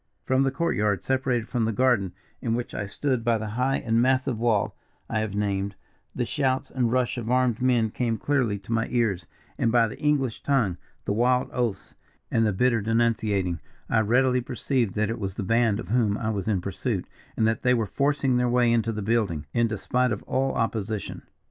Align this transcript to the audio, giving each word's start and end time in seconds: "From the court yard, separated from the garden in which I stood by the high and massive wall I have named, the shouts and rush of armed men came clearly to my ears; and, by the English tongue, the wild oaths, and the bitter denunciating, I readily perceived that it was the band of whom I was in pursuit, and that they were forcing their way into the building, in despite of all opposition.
"From 0.23 0.41
the 0.41 0.49
court 0.49 0.75
yard, 0.75 1.03
separated 1.03 1.47
from 1.47 1.65
the 1.65 1.71
garden 1.71 2.13
in 2.41 2.55
which 2.55 2.73
I 2.73 2.87
stood 2.87 3.23
by 3.23 3.37
the 3.37 3.49
high 3.49 3.75
and 3.77 4.01
massive 4.01 4.39
wall 4.39 4.75
I 5.07 5.19
have 5.19 5.35
named, 5.35 5.75
the 6.15 6.25
shouts 6.25 6.71
and 6.71 6.91
rush 6.91 7.19
of 7.19 7.29
armed 7.29 7.61
men 7.61 7.91
came 7.91 8.17
clearly 8.17 8.57
to 8.57 8.71
my 8.73 8.87
ears; 8.89 9.27
and, 9.59 9.71
by 9.71 9.87
the 9.87 9.99
English 9.99 10.41
tongue, 10.41 10.77
the 11.05 11.13
wild 11.13 11.51
oaths, 11.53 11.93
and 12.31 12.47
the 12.47 12.51
bitter 12.51 12.81
denunciating, 12.81 13.59
I 13.91 13.99
readily 13.99 14.41
perceived 14.41 14.95
that 14.95 15.11
it 15.11 15.19
was 15.19 15.35
the 15.35 15.43
band 15.43 15.79
of 15.79 15.89
whom 15.89 16.17
I 16.17 16.31
was 16.31 16.47
in 16.47 16.61
pursuit, 16.61 17.05
and 17.37 17.45
that 17.47 17.61
they 17.61 17.75
were 17.75 17.85
forcing 17.85 18.37
their 18.37 18.49
way 18.49 18.71
into 18.71 18.91
the 18.91 19.03
building, 19.03 19.45
in 19.53 19.67
despite 19.67 20.11
of 20.11 20.23
all 20.23 20.53
opposition. 20.55 21.21